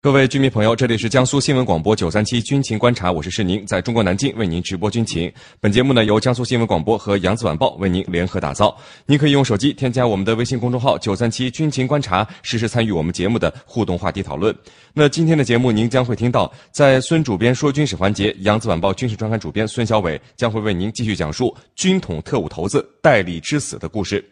[0.00, 5.30] 各位居民朋友，这里是江苏新闻广播九三七军情观察，我是世宁，在中国南京为您直播军情。
[5.58, 8.76] 本节目呢由江苏新闻广播和扬子晚报为您联合打造。
[9.06, 14.56] 您可以用手机添加我们的微信公众号九三七军情观察，实时参与我们节目的互动话题讨论。
[14.94, 24.24] 那今天的节目您将会听到，在孙主编说军事环节，扬子晚报军事专刊主编孙小伟将会为您继续讲述军统特务头子戴笠之死的故事。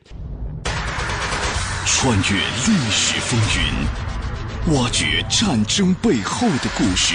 [1.85, 4.16] 穿越历史风云。
[4.75, 7.15] 挖掘战争背后的故事，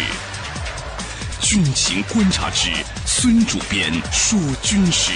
[1.42, 2.72] 军情观察之
[3.06, 5.12] 孙主编说军事。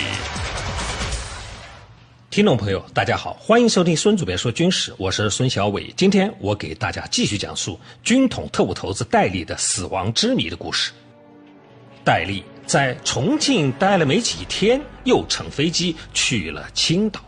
[2.29, 5.93] 听众朋友，大家好，欢迎收听孙主编说军事，我是孙小伟。
[5.95, 10.91] 今天我给大家继续讲述军统特务头子戴笠的死亡之谜的故事。
[12.03, 17.21] 戴笠在重庆待了没几天，又乘飞机去了青岛。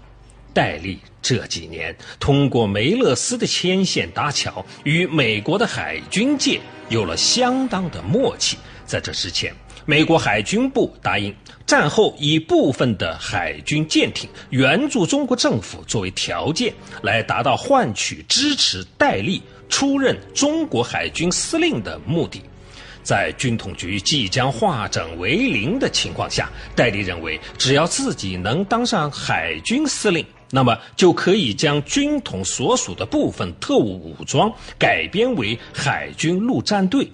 [0.57, 8.57] 戴笠这几年通过梅勒斯的牵线搭桥，与美国的海军界有了相当的默契。
[8.83, 9.53] 在这之前，
[9.85, 11.31] 美国海军部答应
[11.67, 22.41] 战后以部分的海军舰艇援助中国政府作为条件，来达到换取支持戴笠出任中国海军司令的目的。
[23.03, 30.25] 在军统局即将化整为零的情况下，戴笠认为，只要自己能当上海军司令。
[30.49, 37.09] 那么就可以将军统所属的部分特务武装改编为海军陆战队。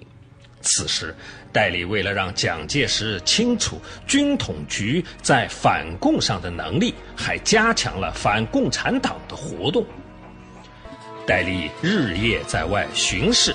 [0.60, 1.14] 此时，
[1.52, 9.84] 戴笠为了让蒋介石清楚军统局在反共上的能力，还加强了反共产党的活动。
[11.26, 13.54] 戴笠日夜在外巡视，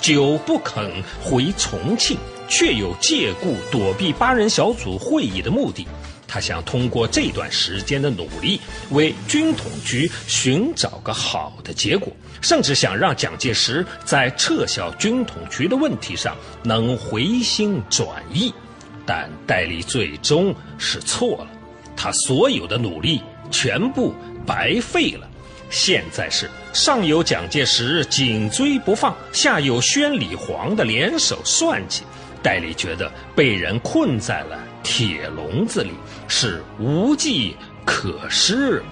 [0.00, 0.90] 久不肯
[1.22, 2.18] 回重庆，
[2.48, 5.86] 却有借故躲避八人小组会议的目的。
[6.28, 12.12] 他想通过这段时间的努力，为军统局寻找个好的结果，
[12.42, 18.52] 甚至想让蒋介石在撤销军统局的问题上能回心转意。
[19.06, 21.48] 但戴笠最终是错了，
[21.96, 24.14] 他所有的努力全部
[24.46, 25.26] 白费了。
[25.70, 32.02] 现在是上有蒋介石紧追不放，下有宣礼皇的联手算计，
[32.42, 34.58] 戴笠觉得被人困在了。
[34.82, 35.92] 铁笼子里
[36.28, 37.54] 是无计
[37.84, 38.82] 可施。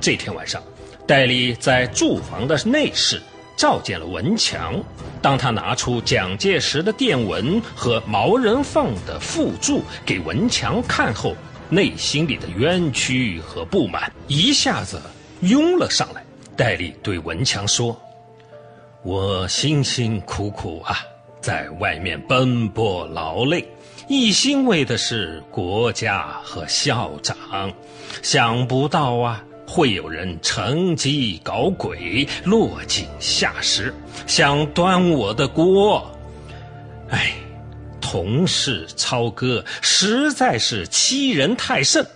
[0.00, 0.60] 这天晚上，
[1.06, 3.22] 戴笠在住房的内室
[3.56, 4.82] 召见了文强。
[5.22, 11.36] 当他拿出蒋介石的电文和毛人凤的附注给文强看后，
[11.68, 15.00] 内心里的冤屈和不满一下子
[15.40, 16.24] 涌了上来。
[16.56, 17.96] 戴笠对文强说
[19.04, 20.98] ：“我辛辛苦苦啊，
[21.46, 23.64] 在外面奔波劳累。”
[24.08, 27.36] 一心为的是国家和校长，
[28.20, 33.94] 想不到啊，会有人乘机搞鬼，落井下石，
[34.26, 36.08] 想端我的锅。
[37.10, 37.34] 哎，
[38.00, 42.06] 同事超哥实在是欺人太甚，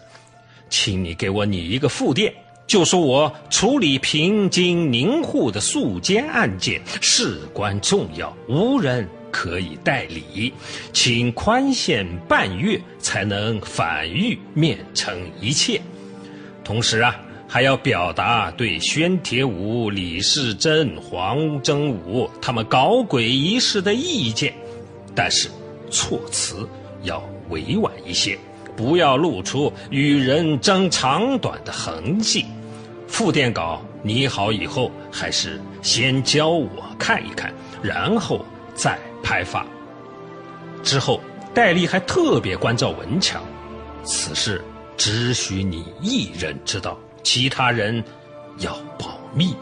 [0.69, 2.33] 请你给我拟一个复电，
[2.69, 9.09] 就说我处理平津宁沪的肃奸案件事关重要，无人。
[9.31, 10.53] 可以代理，
[10.93, 15.81] 请宽限半月，才能反狱面成一切。
[16.65, 17.17] 同时啊，
[17.49, 24.55] 还要表达对宣铁武、李世珍、黄征武他们搞鬼一事的意见，
[25.15, 25.49] 但是
[25.91, 26.69] 措辞
[27.03, 28.39] 要委婉一些，
[28.77, 32.45] 不要露出与人争长短的痕迹。
[33.09, 37.53] 复电稿拟好以后，还是先教我看一看，
[37.83, 38.97] 然后再。
[39.23, 39.67] 拍发
[40.83, 41.21] 之后，
[41.53, 43.43] 戴笠还特别关照文强，
[44.03, 44.63] 此事
[44.97, 48.03] 只许你一人知道，其他人
[48.59, 49.55] 要保密。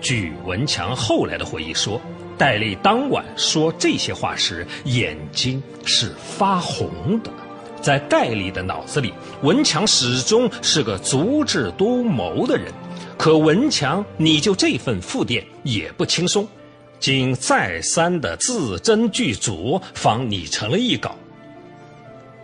[0.00, 2.00] 据文强后来的回忆说，
[2.38, 7.30] 戴笠当晚说这些话时，眼睛是发红的。
[7.82, 9.12] 在戴笠的脑子里，
[9.42, 12.72] 文强始终是个足智多谋的人，
[13.18, 16.46] 可文强你就这份副电也不轻松。
[17.00, 21.16] 经再三的字斟句酌，方拟成了一稿。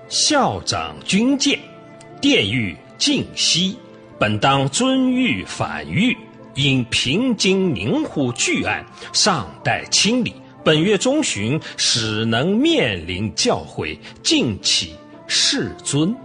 [0.09, 1.59] 校长军舰，
[2.21, 3.77] 电谕晋西，
[4.19, 6.17] 本当遵谕反谕，
[6.55, 10.33] 因平津宁沪巨案尚待清理，
[10.65, 14.95] 本月中旬始能面临教诲，敬启
[15.27, 16.17] 世尊。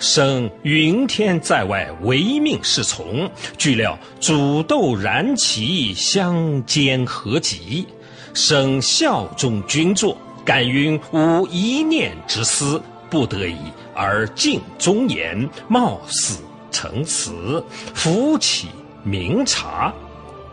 [0.00, 3.30] 生云天在外，唯命是从。
[3.58, 7.86] 据料煮豆燃萁，相煎何急？
[8.32, 12.80] 生效忠君作，敢云无一念之私，
[13.10, 13.58] 不得已
[13.94, 16.38] 而尽忠言，冒死
[16.70, 17.62] 成辞，
[17.92, 18.68] 扶起
[19.04, 19.92] 明察。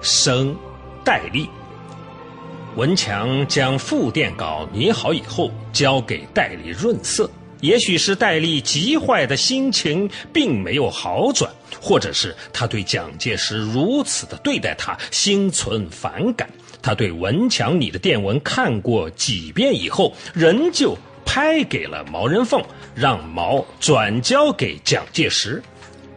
[0.01, 0.53] 生
[1.05, 1.47] 戴笠。
[2.75, 7.29] 文强将副电稿拟好以后交给戴笠润色，
[7.61, 11.51] 也许是戴笠急坏的心情并没有好转，
[11.81, 16.49] 或者是他对蒋介石如此的对待他心存反感。
[16.81, 20.95] 他对文强里的电文看过几遍以后，仍旧
[21.25, 22.63] 拍给了毛人凤，
[22.95, 25.61] 让毛转交给蒋介石。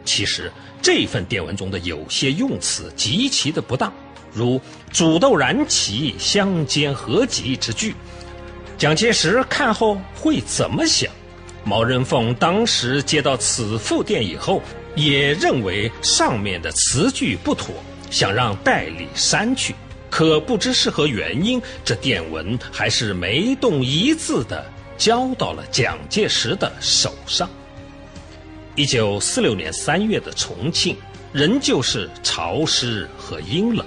[0.05, 0.51] 其实
[0.81, 3.91] 这份电文中的有些用词极其的不当。
[4.31, 4.61] 如
[4.93, 7.93] “煮豆燃起，相煎何急”之句，
[8.77, 11.11] 蒋介石看后会怎么想？
[11.63, 14.61] 毛人凤当时接到此复电以后，
[14.95, 17.75] 也认为上面的词句不妥，
[18.09, 19.75] 想让代理删去。
[20.09, 24.65] 可不知是何原因，这电文还是没动一字的
[24.97, 27.49] 交到了蒋介石的手上。
[28.75, 30.97] 一九四六年三月的重庆，
[31.31, 33.85] 仍旧是潮湿和阴冷。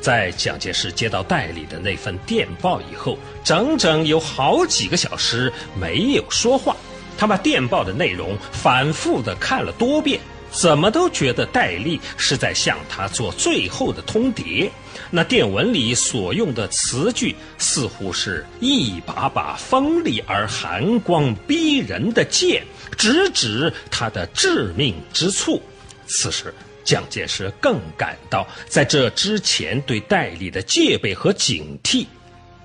[0.00, 6.76] 在蒋介石接到代理的那份电报以后，整整有好几个小时没有说话。
[7.16, 10.20] 他把电报的内容反复的看了多遍，
[10.50, 14.70] 怎么都觉得戴笠是在向他做最后的通牒。
[15.10, 22.64] 那电文里所用的词句，似乎是一把把锋利而寒光逼人的剑，
[22.96, 25.62] 直指他的致命之处。
[26.06, 26.52] 此时。
[26.84, 32.06] 蒋介石更感到，在这之前对戴笠的戒备和警惕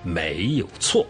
[0.03, 1.03] 没有错。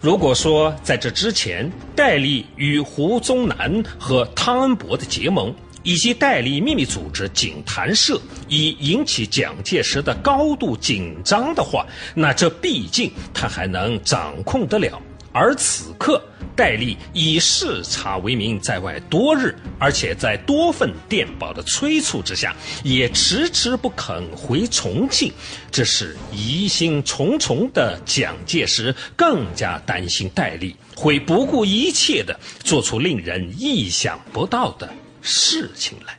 [0.00, 8.18] 如果说在这之前，戴笠与胡宗南和汤恩伯的结盟，以及戴笠秘密组织警坛社，
[8.48, 14.98] 以引起蒋介石的高度紧张的话，那这毕竟他还能掌控得了。
[15.32, 16.22] 而此刻，
[16.60, 22.54] 戴笠以视察为名在外多日，而且在多份电报的催促之下，
[22.84, 25.32] 也迟迟不肯回重庆。
[25.70, 34.86] 这是疑心重重的蒋介石更加担心戴笠会不顾一切的做出令人意想不到的
[35.22, 36.14] 事情来。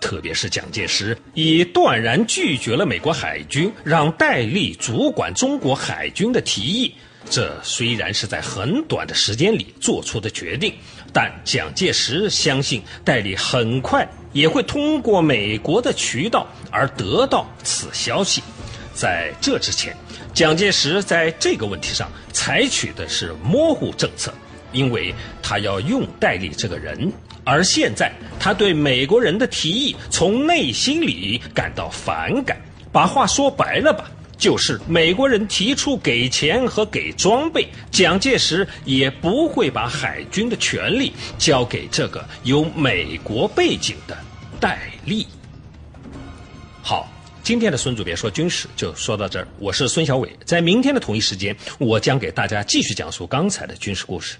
[0.00, 6.94] 特别是蒋介石已断然拒绝了美国海军让戴笠主管中国海军的提议。
[7.28, 10.74] 这虽然是在很短的时间里做出的决定，
[11.12, 18.42] 但蒋介石相信戴笠很快也会通过美国的渠道而得到此消息。
[18.92, 19.96] 在这之前，
[20.32, 24.32] 蒋介石在这个问题上采取的是模糊政策，
[24.70, 25.12] 因为
[25.42, 27.12] 他要用戴笠这个人，
[27.42, 32.56] 而现在他对美国人的提议从内心里感到反感。
[32.92, 34.08] 把话说白了吧。
[34.36, 44.16] 就是美国人提出给钱和给装备，蒋介石也不会把海军的权力交给这个有美国背景的
[44.60, 45.26] 戴笠。
[46.82, 47.08] 好，
[47.42, 54.36] 今天的孙主编说军事就说到这儿，我是孙小伟，在明天的同一时间，我将给大家继续讲述刚才的军事故事。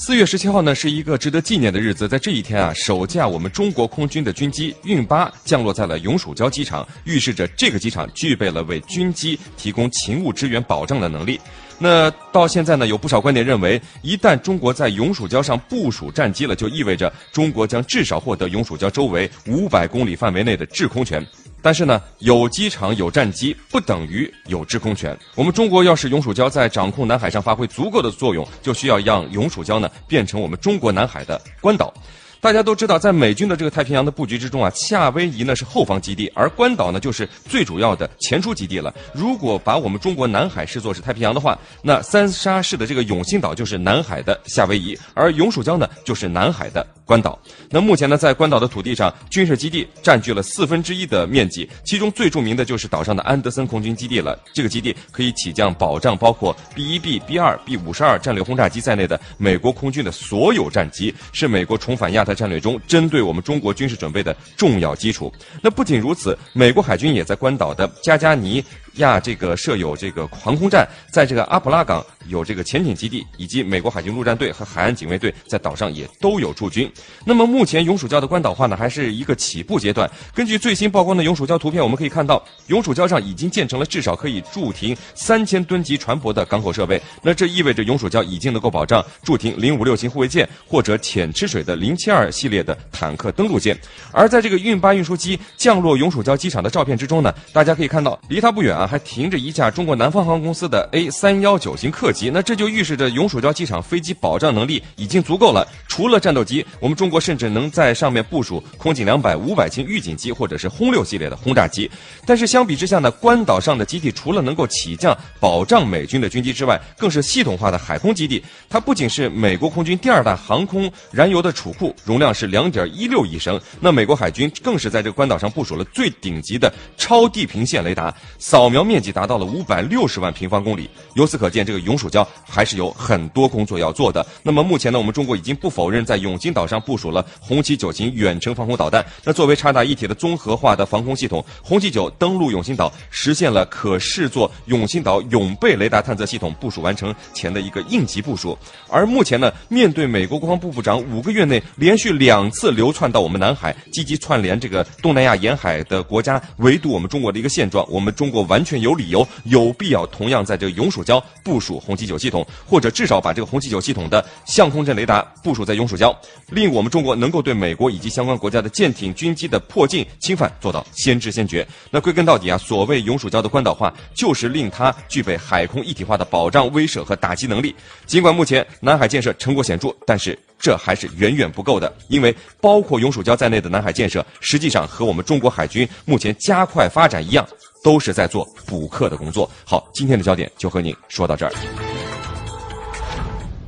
[0.00, 2.06] 四月十七号呢，是一个值得纪念的日子。
[2.06, 11.40] 在这一天啊，首架我们中国空军的军机运八降落在了永暑礁机场，预示着这个机场具备了为军机提供勤务支援保障的能力。
[11.80, 21.26] 那到现在呢，有不少观点认为，一旦中国在永暑礁上部署战机了，就意味着中国将至少获得永暑礁周围五百公里范围内的制空权。
[21.60, 25.18] 但是呢，有机场有战机不等于有制空权。
[25.34, 31.92] 我们中国要是永暑礁在掌控南海上发挥足够的作用，就需要让永暑礁呢变成我们中国南海的关岛。
[32.40, 38.94] 大家都知道，在美军的这个太平洋的布局之中啊，夏威夷呢是后方基地，而关岛呢就是最主要的前出基地了。
[39.12, 47.36] 如果把我们中国南海视作是太平洋的话，那三沙市的这个永兴岛就是南海的夏威夷，而永暑礁呢就是南海的关岛。
[47.70, 54.38] 那目前呢，在关岛的土地上，军事基地占据了四分之一的面积，其中最著名的就是岛上的安德森空军基地了。
[54.54, 62.27] 这个基地可以起降保障包括 B 一 B、B 二、B 五十二战略轰炸机在内的美国空军的所有战机，是美国重返亚。
[62.28, 65.32] 在战略中，针对我们中国军事准备的重要基础。
[65.62, 68.62] 那不仅如此，美国海军也在关岛的加加尼。
[68.98, 76.90] 亚这个设有这个航空站，在这个阿普拉港有这个潜艇基地，以及美国海军陆战队和海岸警卫队在岛上也都有驻军。
[77.24, 80.08] 那么目前永暑礁的关岛化呢，还是一个起步阶段。
[80.34, 87.00] 根据最新曝光的永暑礁图片，我们可以看到，永暑礁上已经建成了至少可以驻停三千吨级船舶的港口设备。
[87.22, 93.78] 那这意味着永暑礁已经能够保障驻停零五六型护卫舰或者浅吃水的零七二系列的坦克登陆舰。
[94.12, 98.87] 而在这个运八运输机降落永暑礁机场的照片之中呢，大家可以看到，离它不远啊。
[98.88, 105.68] 还停着一架中国南方航空公司的 A 三幺九型客机，那这就预示着永暑礁机场飞机保障能力已经足够了。
[105.86, 111.90] 除了战斗机，我们中国甚至能在上面部署空警两百、五百型预警机，或者是轰六系列的轰炸机。
[112.24, 118.42] 但是相比之下呢，关岛上的基地除了能够起降保障美军的军机之外，更是系统化的海空基地。
[118.68, 123.60] 它不仅是美国空军第二大航空燃油的储库，容量是两点一六亿升。
[123.80, 130.88] 那美国海军更是在这个关岛上部署了最顶级的超地平线雷达，扫描面积达到了五百六十万平方公里。
[131.14, 134.24] 由此可见，这个永暑礁还是有很多工作要做的。
[134.42, 139.04] 那么目前呢，我们中国已经不否认在永兴岛上部署了红旗九型远程防空导弹。
[139.24, 148.56] 那作为插打一体的综合化的防空系统，红旗九登陆永兴岛，实现了可视作永兴岛永备雷达探测系统部署完成前的一个应急部署。
[148.88, 166.12] 而目前呢，面对美国国防部部长五个月内连续两次流窜到我们南海，积极串联这个东南亚沿海的国家，围堵我们中国的一个现状，我们中国完完全有理由、有必要同样在这个永暑礁部署红旗九系统，或者至少把这个红旗九系统的相控阵雷达部署在永暑礁，
[166.48, 171.64] 令我们中国能够对美国以及相关国家的舰艇、军机的迫近侵犯做到先知先觉。
[171.88, 177.72] 那归根到底啊，所谓永暑礁的关岛化，就是令它具备海空一体化的保障、威慑和打击能力。
[178.06, 187.46] 尽管目前南海建设成果显著，但是这还是远远不够的，因为包括永暑礁在内的南海建设，实际上和我们中国海军目前加快发展一样，
[187.82, 189.48] 都是在做补课的工作。
[189.64, 191.52] 好，今天的焦点就和您说到这儿。